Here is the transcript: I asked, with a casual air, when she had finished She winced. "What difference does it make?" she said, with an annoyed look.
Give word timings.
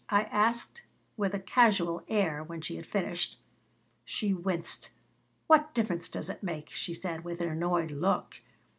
I 0.09 0.23
asked, 0.23 0.81
with 1.15 1.35
a 1.35 1.39
casual 1.39 2.01
air, 2.07 2.43
when 2.43 2.61
she 2.61 2.75
had 2.75 2.87
finished 2.87 3.37
She 4.03 4.33
winced. 4.33 4.89
"What 5.45 5.75
difference 5.75 6.09
does 6.09 6.27
it 6.27 6.41
make?" 6.41 6.71
she 6.71 6.95
said, 6.95 7.23
with 7.23 7.39
an 7.39 7.49
annoyed 7.49 7.91
look. 7.91 8.41